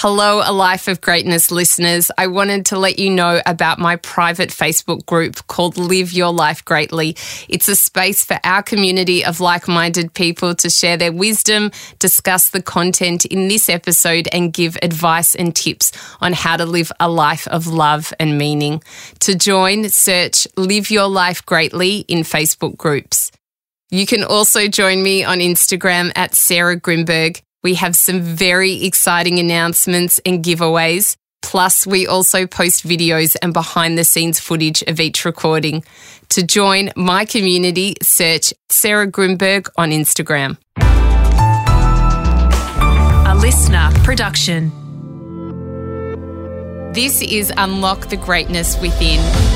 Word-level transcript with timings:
Hello, 0.00 0.42
A 0.44 0.52
Life 0.52 0.86
of 0.86 1.00
Greatness 1.00 1.50
listeners. 1.50 2.08
I 2.16 2.28
wanted 2.28 2.66
to 2.66 2.78
let 2.78 3.00
you 3.00 3.10
know 3.10 3.42
about 3.44 3.80
my 3.80 3.96
private 3.96 4.50
Facebook 4.50 5.04
group 5.06 5.44
called 5.48 5.76
Live 5.76 6.12
Your 6.12 6.32
Life 6.32 6.64
Greatly. 6.64 7.16
It's 7.48 7.66
a 7.66 7.74
space 7.74 8.24
for 8.24 8.38
our 8.44 8.62
community 8.62 9.24
of 9.24 9.40
like 9.40 9.66
minded 9.66 10.14
people 10.14 10.54
to 10.54 10.70
share 10.70 10.96
their 10.96 11.10
wisdom, 11.10 11.72
discuss 11.98 12.50
the 12.50 12.62
content 12.62 13.24
in 13.24 13.48
this 13.48 13.68
episode, 13.68 14.28
and 14.32 14.52
give 14.52 14.78
advice 14.82 15.34
and 15.34 15.52
tips 15.52 15.90
on 16.20 16.32
how 16.32 16.56
to 16.56 16.64
live 16.64 16.92
a 17.00 17.10
life 17.10 17.48
of 17.48 17.66
love 17.66 18.14
and 18.20 18.38
meaning. 18.38 18.80
To 19.18 19.34
join, 19.34 19.88
search 19.88 20.46
Live 20.56 20.92
Your 20.92 21.08
Life 21.08 21.44
Greatly 21.44 22.04
in 22.06 22.20
Facebook 22.20 22.76
groups. 22.76 23.32
You 23.90 24.06
can 24.06 24.22
also 24.22 24.68
join 24.68 25.02
me 25.02 25.24
on 25.24 25.38
Instagram 25.38 26.12
at 26.14 26.36
Sarah 26.36 26.80
Grynberg. 26.80 27.42
We 27.62 27.74
have 27.74 27.96
some 27.96 28.20
very 28.20 28.84
exciting 28.84 29.38
announcements 29.38 30.20
and 30.24 30.44
giveaways. 30.44 31.16
Plus, 31.42 31.86
we 31.86 32.06
also 32.06 32.46
post 32.46 32.86
videos 32.86 33.36
and 33.42 33.52
behind 33.52 33.96
the 33.96 34.04
scenes 34.04 34.38
footage 34.38 34.82
of 34.82 35.00
each 35.00 35.24
recording. 35.24 35.82
To 36.30 36.42
join 36.42 36.90
my 36.94 37.24
community, 37.24 37.94
search 38.02 38.52
Sarah 38.68 39.10
Grynberg 39.10 39.68
on 39.76 39.90
Instagram. 39.90 40.56
A 43.26 43.34
listener 43.34 43.90
production. 44.04 44.70
This 46.92 47.22
is 47.22 47.52
Unlock 47.56 48.08
the 48.08 48.16
Greatness 48.16 48.78
Within. 48.80 49.47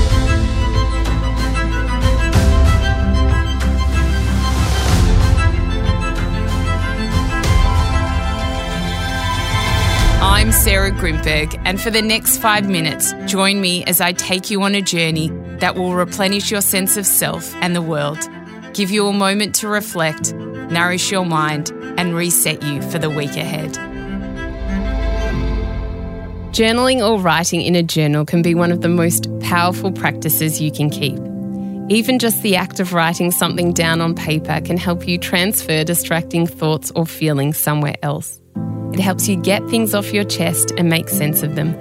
I'm 10.53 10.59
Sarah 10.59 10.91
Grynberg, 10.91 11.59
and 11.65 11.81
for 11.81 11.91
the 11.91 12.03
next 12.03 12.37
five 12.37 12.69
minutes, 12.69 13.15
join 13.25 13.63
me 13.63 13.85
as 13.85 14.03
I 14.03 14.13
take 14.13 14.51
you 14.51 14.63
on 14.65 14.75
a 14.75 14.83
journey 14.83 15.31
that 15.61 15.77
will 15.77 15.95
replenish 15.95 16.51
your 16.51 16.61
sense 16.61 16.99
of 16.99 17.07
self 17.07 17.55
and 17.63 17.75
the 17.75 17.81
world, 17.81 18.19
give 18.75 18.91
you 18.91 19.07
a 19.09 19.15
moment 19.15 19.55
to 19.57 19.69
reflect, 19.69 20.35
nourish 20.35 21.11
your 21.11 21.25
mind, 21.25 21.71
and 21.97 22.15
reset 22.15 22.63
you 22.63 22.83
for 22.83 22.99
the 22.99 23.09
week 23.09 23.31
ahead. 23.31 23.73
Journaling 26.53 27.01
or 27.01 27.19
writing 27.19 27.63
in 27.63 27.75
a 27.75 27.83
journal 27.83 28.27
can 28.27 28.43
be 28.43 28.55
one 28.55 28.71
of 28.71 28.83
the 28.83 28.91
most 28.91 29.29
powerful 29.41 29.91
practices 29.91 30.61
you 30.61 30.71
can 30.71 30.91
keep. 30.91 31.19
Even 31.91 32.19
just 32.19 32.43
the 32.43 32.57
act 32.57 32.79
of 32.79 32.93
writing 32.93 33.31
something 33.31 33.73
down 33.73 34.03
on 34.03 34.15
paper 34.15 34.61
can 34.61 34.77
help 34.77 35.09
you 35.09 35.17
transfer 35.17 35.83
distracting 35.83 36.47
thoughts 36.47 36.93
or 36.95 37.07
feelings 37.07 37.57
somewhere 37.57 37.97
else. 38.03 38.42
It 38.93 39.01
helps 39.01 39.29
you 39.29 39.37
get 39.37 39.67
things 39.69 39.95
off 39.95 40.13
your 40.13 40.25
chest 40.25 40.73
and 40.77 40.89
make 40.89 41.09
sense 41.09 41.43
of 41.43 41.55
them. 41.55 41.75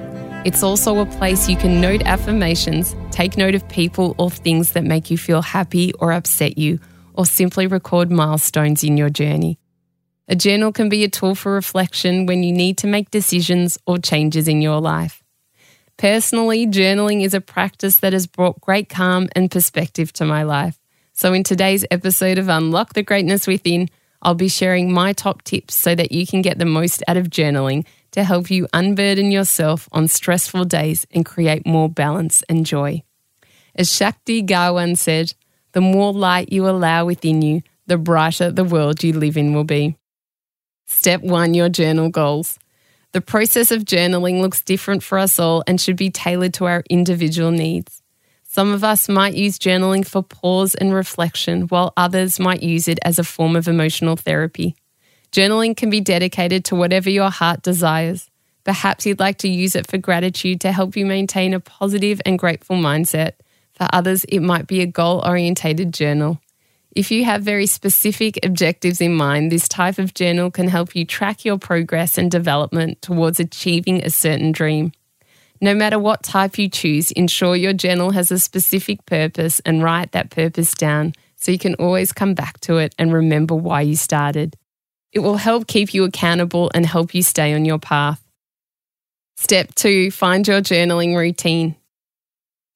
It's 0.45 0.63
also 0.63 0.99
a 0.99 1.05
place 1.05 1.49
you 1.49 1.57
can 1.57 1.81
note 1.81 2.01
affirmations, 2.03 2.95
take 3.11 3.37
note 3.37 3.53
of 3.53 3.67
people 3.69 4.15
or 4.17 4.31
things 4.31 4.71
that 4.71 4.83
make 4.83 5.11
you 5.11 5.17
feel 5.17 5.41
happy 5.41 5.93
or 5.99 6.11
upset 6.11 6.57
you, 6.57 6.79
or 7.13 7.25
simply 7.25 7.67
record 7.67 8.09
milestones 8.09 8.83
in 8.83 8.97
your 8.97 9.09
journey. 9.09 9.59
A 10.27 10.35
journal 10.35 10.71
can 10.71 10.87
be 10.87 11.03
a 11.03 11.09
tool 11.09 11.35
for 11.35 11.51
reflection 11.51 12.25
when 12.25 12.43
you 12.43 12.53
need 12.53 12.77
to 12.77 12.87
make 12.87 13.11
decisions 13.11 13.77
or 13.85 13.97
changes 13.97 14.47
in 14.47 14.61
your 14.61 14.79
life. 14.79 15.21
Personally, 15.97 16.65
journaling 16.65 17.23
is 17.23 17.33
a 17.33 17.41
practice 17.41 17.97
that 17.97 18.13
has 18.13 18.25
brought 18.25 18.61
great 18.61 18.89
calm 18.89 19.27
and 19.35 19.51
perspective 19.51 20.13
to 20.13 20.25
my 20.25 20.43
life. 20.43 20.79
So, 21.13 21.33
in 21.33 21.43
today's 21.43 21.85
episode 21.91 22.37
of 22.37 22.47
Unlock 22.47 22.93
the 22.93 23.03
Greatness 23.03 23.45
Within, 23.45 23.89
I'll 24.21 24.35
be 24.35 24.47
sharing 24.47 24.91
my 24.91 25.13
top 25.13 25.41
tips 25.43 25.73
so 25.73 25.95
that 25.95 26.11
you 26.11 26.27
can 26.27 26.41
get 26.41 26.59
the 26.59 26.65
most 26.65 27.03
out 27.07 27.17
of 27.17 27.29
journaling 27.29 27.85
to 28.11 28.23
help 28.23 28.51
you 28.51 28.67
unburden 28.73 29.31
yourself 29.31 29.89
on 29.91 30.07
stressful 30.07 30.65
days 30.65 31.07
and 31.11 31.25
create 31.25 31.65
more 31.65 31.89
balance 31.89 32.43
and 32.49 32.65
joy. 32.65 33.03
As 33.75 33.93
Shakti 33.93 34.41
Gawain 34.41 34.95
said, 34.95 35.33
the 35.71 35.81
more 35.81 36.13
light 36.13 36.51
you 36.51 36.67
allow 36.67 37.05
within 37.05 37.41
you, 37.41 37.61
the 37.87 37.97
brighter 37.97 38.51
the 38.51 38.63
world 38.63 39.03
you 39.03 39.13
live 39.13 39.37
in 39.37 39.53
will 39.53 39.63
be. 39.63 39.95
Step 40.85 41.21
one 41.21 41.53
Your 41.53 41.69
journal 41.69 42.09
goals. 42.09 42.59
The 43.13 43.21
process 43.21 43.71
of 43.71 43.83
journaling 43.83 44.41
looks 44.41 44.61
different 44.61 45.03
for 45.03 45.17
us 45.17 45.39
all 45.39 45.63
and 45.67 45.79
should 45.79 45.97
be 45.97 46.09
tailored 46.09 46.53
to 46.55 46.65
our 46.65 46.83
individual 46.89 47.51
needs. 47.51 48.01
Some 48.53 48.73
of 48.73 48.83
us 48.83 49.07
might 49.07 49.33
use 49.33 49.57
journaling 49.57 50.05
for 50.05 50.21
pause 50.21 50.75
and 50.75 50.93
reflection, 50.93 51.69
while 51.69 51.93
others 51.95 52.37
might 52.37 52.61
use 52.61 52.89
it 52.89 52.99
as 53.01 53.17
a 53.17 53.23
form 53.23 53.55
of 53.55 53.69
emotional 53.69 54.17
therapy. 54.17 54.75
Journaling 55.31 55.77
can 55.77 55.89
be 55.89 56.01
dedicated 56.01 56.65
to 56.65 56.75
whatever 56.75 57.09
your 57.09 57.29
heart 57.29 57.61
desires. 57.61 58.29
Perhaps 58.65 59.05
you'd 59.05 59.21
like 59.21 59.37
to 59.37 59.47
use 59.47 59.73
it 59.73 59.87
for 59.87 59.97
gratitude 59.97 60.59
to 60.59 60.73
help 60.73 60.97
you 60.97 61.05
maintain 61.05 61.53
a 61.53 61.61
positive 61.61 62.19
and 62.25 62.37
grateful 62.37 62.75
mindset. 62.75 63.35
For 63.71 63.87
others, 63.93 64.25
it 64.25 64.41
might 64.41 64.67
be 64.67 64.81
a 64.81 64.85
goal 64.85 65.23
orientated 65.25 65.93
journal. 65.93 66.41
If 66.93 67.09
you 67.09 67.23
have 67.23 67.43
very 67.43 67.67
specific 67.67 68.37
objectives 68.43 68.99
in 68.99 69.15
mind, 69.15 69.49
this 69.49 69.69
type 69.69 69.97
of 69.97 70.13
journal 70.13 70.51
can 70.51 70.67
help 70.67 70.93
you 70.93 71.05
track 71.05 71.45
your 71.45 71.57
progress 71.57 72.17
and 72.17 72.29
development 72.29 73.01
towards 73.01 73.39
achieving 73.39 74.03
a 74.03 74.09
certain 74.09 74.51
dream. 74.51 74.91
No 75.63 75.75
matter 75.75 75.99
what 75.99 76.23
type 76.23 76.57
you 76.57 76.67
choose, 76.67 77.11
ensure 77.11 77.55
your 77.55 77.73
journal 77.73 78.09
has 78.11 78.31
a 78.31 78.39
specific 78.39 79.05
purpose 79.05 79.59
and 79.59 79.83
write 79.83 80.11
that 80.11 80.31
purpose 80.31 80.73
down 80.73 81.13
so 81.35 81.51
you 81.51 81.59
can 81.59 81.75
always 81.75 82.11
come 82.11 82.33
back 82.33 82.59
to 82.61 82.77
it 82.77 82.95
and 82.97 83.13
remember 83.13 83.53
why 83.53 83.81
you 83.81 83.95
started. 83.95 84.55
It 85.11 85.19
will 85.19 85.37
help 85.37 85.67
keep 85.67 85.93
you 85.93 86.03
accountable 86.03 86.71
and 86.73 86.85
help 86.85 87.13
you 87.13 87.21
stay 87.21 87.53
on 87.53 87.65
your 87.65 87.77
path. 87.77 88.23
Step 89.37 89.75
two, 89.75 90.09
find 90.09 90.47
your 90.47 90.61
journaling 90.61 91.15
routine. 91.15 91.75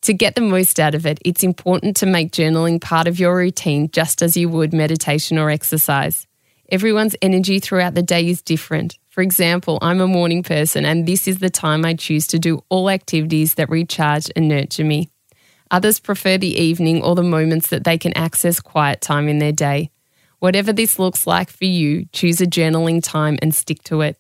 To 0.03 0.13
get 0.13 0.35
the 0.35 0.41
most 0.41 0.79
out 0.79 0.93
of 0.93 1.07
it, 1.07 1.19
it's 1.25 1.43
important 1.43 1.97
to 1.97 2.05
make 2.05 2.31
journaling 2.31 2.79
part 2.79 3.07
of 3.07 3.19
your 3.19 3.35
routine 3.35 3.89
just 3.89 4.21
as 4.21 4.37
you 4.37 4.47
would 4.49 4.73
meditation 4.73 5.39
or 5.39 5.49
exercise. 5.49 6.27
Everyone's 6.69 7.15
energy 7.21 7.59
throughout 7.59 7.93
the 7.93 8.01
day 8.01 8.27
is 8.27 8.41
different. 8.41 8.97
For 9.09 9.21
example, 9.21 9.77
I'm 9.83 10.01
a 10.01 10.07
morning 10.07 10.41
person, 10.41 10.83
and 10.83 11.05
this 11.07 11.27
is 11.27 11.37
the 11.37 11.49
time 11.51 11.85
I 11.85 11.93
choose 11.93 12.25
to 12.27 12.39
do 12.39 12.63
all 12.69 12.89
activities 12.89 13.53
that 13.53 13.69
recharge 13.69 14.31
and 14.35 14.47
nurture 14.47 14.83
me. 14.83 15.09
Others 15.69 15.99
prefer 15.99 16.37
the 16.37 16.59
evening 16.59 17.03
or 17.03 17.13
the 17.13 17.23
moments 17.23 17.67
that 17.67 17.83
they 17.83 17.99
can 17.99 18.17
access 18.17 18.59
quiet 18.59 19.01
time 19.01 19.27
in 19.27 19.37
their 19.37 19.51
day. 19.51 19.91
Whatever 20.39 20.73
this 20.73 20.97
looks 20.97 21.27
like 21.27 21.51
for 21.51 21.65
you, 21.65 22.05
choose 22.11 22.41
a 22.41 22.47
journaling 22.47 23.01
time 23.01 23.37
and 23.41 23.53
stick 23.53 23.83
to 23.83 24.01
it. 24.01 24.17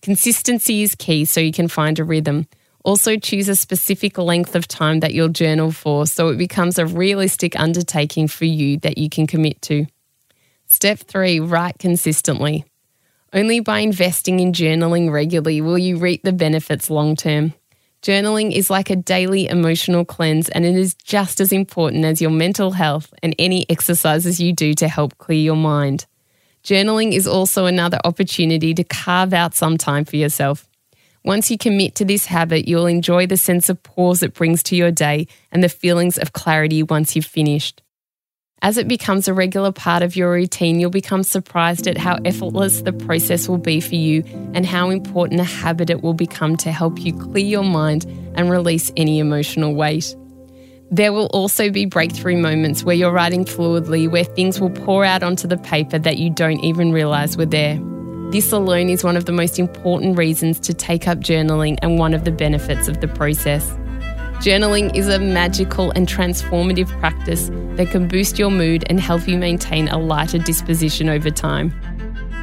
Consistency 0.00 0.82
is 0.82 0.94
key 0.94 1.24
so 1.24 1.40
you 1.40 1.52
can 1.52 1.68
find 1.68 1.98
a 1.98 2.04
rhythm. 2.04 2.46
Also, 2.84 3.16
choose 3.16 3.48
a 3.48 3.56
specific 3.56 4.18
length 4.18 4.54
of 4.54 4.68
time 4.68 5.00
that 5.00 5.14
you'll 5.14 5.28
journal 5.28 5.72
for 5.72 6.06
so 6.06 6.28
it 6.28 6.36
becomes 6.36 6.78
a 6.78 6.86
realistic 6.86 7.58
undertaking 7.58 8.28
for 8.28 8.44
you 8.44 8.78
that 8.78 8.98
you 8.98 9.10
can 9.10 9.26
commit 9.26 9.60
to. 9.62 9.86
Step 10.70 10.98
three 10.98 11.40
write 11.40 11.78
consistently. 11.78 12.64
Only 13.32 13.60
by 13.60 13.78
investing 13.78 14.38
in 14.38 14.52
journaling 14.52 15.10
regularly 15.10 15.62
will 15.62 15.78
you 15.78 15.96
reap 15.96 16.22
the 16.22 16.32
benefits 16.32 16.90
long 16.90 17.16
term. 17.16 17.54
Journaling 18.02 18.52
is 18.52 18.68
like 18.68 18.90
a 18.90 18.96
daily 18.96 19.48
emotional 19.48 20.04
cleanse, 20.04 20.50
and 20.50 20.66
it 20.66 20.76
is 20.76 20.94
just 20.94 21.40
as 21.40 21.52
important 21.52 22.04
as 22.04 22.20
your 22.20 22.30
mental 22.30 22.72
health 22.72 23.12
and 23.22 23.34
any 23.38 23.68
exercises 23.70 24.40
you 24.40 24.52
do 24.52 24.74
to 24.74 24.88
help 24.88 25.16
clear 25.16 25.40
your 25.40 25.56
mind. 25.56 26.04
Journaling 26.62 27.12
is 27.12 27.26
also 27.26 27.64
another 27.64 27.98
opportunity 28.04 28.74
to 28.74 28.84
carve 28.84 29.32
out 29.32 29.54
some 29.54 29.78
time 29.78 30.04
for 30.04 30.16
yourself. 30.16 30.68
Once 31.24 31.50
you 31.50 31.56
commit 31.56 31.94
to 31.94 32.04
this 32.04 32.26
habit, 32.26 32.68
you'll 32.68 32.86
enjoy 32.86 33.26
the 33.26 33.38
sense 33.38 33.70
of 33.70 33.82
pause 33.82 34.22
it 34.22 34.34
brings 34.34 34.62
to 34.64 34.76
your 34.76 34.90
day 34.90 35.26
and 35.50 35.64
the 35.64 35.68
feelings 35.68 36.18
of 36.18 36.34
clarity 36.34 36.82
once 36.82 37.16
you've 37.16 37.24
finished. 37.24 37.82
As 38.60 38.76
it 38.76 38.88
becomes 38.88 39.28
a 39.28 39.34
regular 39.34 39.70
part 39.70 40.02
of 40.02 40.16
your 40.16 40.32
routine, 40.32 40.80
you'll 40.80 40.90
become 40.90 41.22
surprised 41.22 41.86
at 41.86 41.96
how 41.96 42.18
effortless 42.24 42.82
the 42.82 42.92
process 42.92 43.48
will 43.48 43.58
be 43.58 43.80
for 43.80 43.94
you 43.94 44.24
and 44.52 44.66
how 44.66 44.90
important 44.90 45.40
a 45.40 45.44
habit 45.44 45.90
it 45.90 46.02
will 46.02 46.14
become 46.14 46.56
to 46.58 46.72
help 46.72 46.98
you 46.98 47.12
clear 47.12 47.44
your 47.44 47.62
mind 47.62 48.04
and 48.34 48.50
release 48.50 48.90
any 48.96 49.20
emotional 49.20 49.76
weight. 49.76 50.16
There 50.90 51.12
will 51.12 51.26
also 51.26 51.70
be 51.70 51.86
breakthrough 51.86 52.36
moments 52.36 52.82
where 52.82 52.96
you're 52.96 53.12
writing 53.12 53.44
fluidly, 53.44 54.10
where 54.10 54.24
things 54.24 54.60
will 54.60 54.70
pour 54.70 55.04
out 55.04 55.22
onto 55.22 55.46
the 55.46 55.58
paper 55.58 55.98
that 56.00 56.18
you 56.18 56.28
don't 56.28 56.64
even 56.64 56.90
realise 56.90 57.36
were 57.36 57.46
there. 57.46 57.78
This 58.30 58.50
alone 58.50 58.88
is 58.88 59.04
one 59.04 59.16
of 59.16 59.26
the 59.26 59.32
most 59.32 59.60
important 59.60 60.18
reasons 60.18 60.58
to 60.60 60.74
take 60.74 61.06
up 61.06 61.18
journaling 61.18 61.78
and 61.80 61.98
one 61.98 62.12
of 62.12 62.24
the 62.24 62.32
benefits 62.32 62.88
of 62.88 63.00
the 63.00 63.08
process. 63.08 63.70
Journaling 64.38 64.94
is 64.94 65.08
a 65.08 65.18
magical 65.18 65.90
and 65.90 66.06
transformative 66.06 66.86
practice 67.00 67.50
that 67.74 67.90
can 67.90 68.06
boost 68.06 68.38
your 68.38 68.52
mood 68.52 68.84
and 68.88 69.00
help 69.00 69.26
you 69.26 69.36
maintain 69.36 69.88
a 69.88 69.98
lighter 69.98 70.38
disposition 70.38 71.08
over 71.08 71.28
time. 71.28 71.74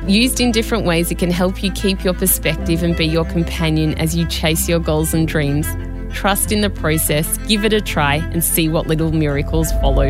Used 0.06 0.42
in 0.42 0.52
different 0.52 0.86
ways, 0.86 1.10
it 1.10 1.20
can 1.20 1.32
help 1.32 1.64
you 1.64 1.72
keep 1.72 2.04
your 2.04 2.14
perspective 2.14 2.84
and 2.84 2.98
be 2.98 3.06
your 3.06 3.24
companion 3.24 3.94
as 3.94 4.14
you 4.14 4.26
chase 4.28 4.68
your 4.68 4.80
goals 4.80 5.14
and 5.14 5.26
dreams. 5.26 5.68
Trust 6.14 6.52
in 6.52 6.60
the 6.60 6.70
process, 6.70 7.38
give 7.48 7.64
it 7.64 7.72
a 7.72 7.80
try, 7.80 8.16
and 8.16 8.44
see 8.44 8.68
what 8.68 8.88
little 8.88 9.14
miracles 9.14 9.72
follow. 9.82 10.10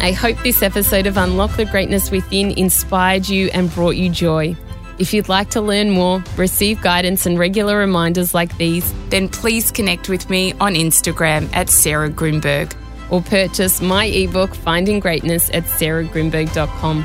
I 0.00 0.12
hope 0.18 0.42
this 0.42 0.62
episode 0.62 1.06
of 1.06 1.18
Unlock 1.18 1.58
the 1.58 1.66
Greatness 1.66 2.10
Within 2.10 2.52
inspired 2.52 3.28
you 3.28 3.50
and 3.52 3.70
brought 3.70 3.96
you 3.96 4.08
joy. 4.08 4.56
If 5.02 5.12
you'd 5.12 5.28
like 5.28 5.50
to 5.50 5.60
learn 5.60 5.90
more, 5.90 6.22
receive 6.36 6.80
guidance 6.80 7.26
and 7.26 7.36
regular 7.36 7.76
reminders 7.76 8.34
like 8.34 8.56
these, 8.56 8.94
then 9.08 9.28
please 9.28 9.72
connect 9.72 10.08
with 10.08 10.30
me 10.30 10.52
on 10.60 10.74
Instagram 10.74 11.52
at 11.52 11.70
Sarah 11.70 12.08
Grynberg. 12.08 12.72
Or 13.10 13.20
purchase 13.20 13.82
my 13.82 14.04
ebook, 14.04 14.54
Finding 14.54 15.00
Greatness, 15.00 15.50
at 15.50 15.64
sarahgrynberg.com. 15.64 17.04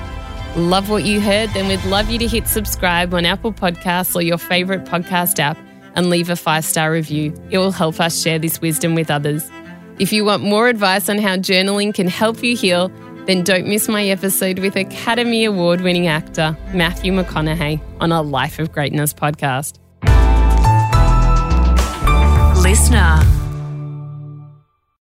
Love 0.70 0.92
what 0.92 1.06
you 1.06 1.20
heard? 1.20 1.50
Then 1.56 1.68
we'd 1.68 1.84
love 1.86 2.12
you 2.12 2.20
to 2.20 2.28
hit 2.28 2.48
subscribe 2.48 3.16
on 3.16 3.26
Apple 3.26 3.52
Podcasts 3.52 4.16
or 4.16 4.22
your 4.22 4.38
favourite 4.38 4.86
podcast 4.86 5.40
app 5.40 5.58
and 5.96 6.12
leave 6.12 6.30
a 6.30 6.36
five 6.36 6.66
star 6.66 6.92
review. 6.92 7.34
It 7.50 7.58
will 7.58 7.72
help 7.72 8.00
us 8.00 8.22
share 8.22 8.38
this 8.38 8.62
wisdom 8.62 8.94
with 8.94 9.10
others. 9.10 9.50
If 9.98 10.14
you 10.14 10.24
want 10.24 10.44
more 10.44 10.68
advice 10.68 11.10
on 11.10 11.18
how 11.18 11.38
journaling 11.38 11.96
can 11.96 12.08
help 12.08 12.44
you 12.44 12.56
heal, 12.56 12.92
then 13.28 13.44
don't 13.44 13.68
miss 13.68 13.88
my 13.88 14.06
episode 14.06 14.60
with 14.60 14.76
Academy 14.76 15.46
Award 15.46 15.82
winning 15.82 16.08
actor 16.08 16.58
Matthew 16.74 17.12
McConaughey 17.12 17.80
on 18.00 18.12
our 18.12 18.24
Life 18.24 18.58
of 18.58 18.72
Greatness 18.72 19.14
podcast. 19.14 19.78
Listener. 22.64 23.37